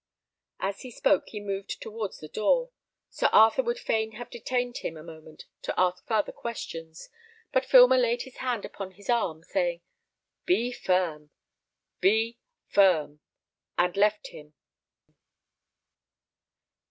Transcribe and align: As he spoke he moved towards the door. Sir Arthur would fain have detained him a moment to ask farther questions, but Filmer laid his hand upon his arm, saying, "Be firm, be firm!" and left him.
As 0.59 0.81
he 0.81 0.89
spoke 0.89 1.25
he 1.29 1.39
moved 1.39 1.79
towards 1.79 2.17
the 2.17 2.27
door. 2.27 2.71
Sir 3.11 3.29
Arthur 3.31 3.61
would 3.61 3.77
fain 3.77 4.13
have 4.13 4.31
detained 4.31 4.77
him 4.79 4.97
a 4.97 5.03
moment 5.03 5.43
to 5.61 5.79
ask 5.79 6.07
farther 6.07 6.31
questions, 6.31 7.07
but 7.53 7.65
Filmer 7.67 7.97
laid 7.97 8.23
his 8.23 8.37
hand 8.37 8.65
upon 8.65 8.93
his 8.93 9.11
arm, 9.11 9.43
saying, 9.43 9.81
"Be 10.47 10.71
firm, 10.71 11.29
be 11.99 12.39
firm!" 12.67 13.19
and 13.77 13.95
left 13.95 14.29
him. 14.29 14.55